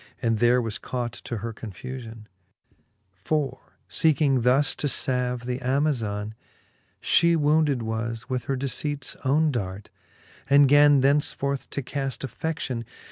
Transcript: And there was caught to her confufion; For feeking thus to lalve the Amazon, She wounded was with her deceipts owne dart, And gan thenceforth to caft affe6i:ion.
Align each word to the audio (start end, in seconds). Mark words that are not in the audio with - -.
And 0.19 0.39
there 0.39 0.63
was 0.63 0.79
caught 0.79 1.11
to 1.25 1.37
her 1.45 1.53
confufion; 1.53 2.25
For 3.23 3.75
feeking 3.87 4.41
thus 4.41 4.75
to 4.77 4.87
lalve 4.87 5.43
the 5.45 5.59
Amazon, 5.61 6.33
She 6.99 7.35
wounded 7.35 7.83
was 7.83 8.27
with 8.27 8.45
her 8.45 8.55
deceipts 8.57 9.15
owne 9.23 9.51
dart, 9.51 9.91
And 10.49 10.67
gan 10.67 11.01
thenceforth 11.01 11.69
to 11.69 11.83
caft 11.83 12.21
affe6i:ion. 12.25 12.83